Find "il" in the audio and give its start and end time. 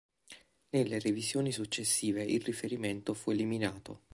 2.23-2.41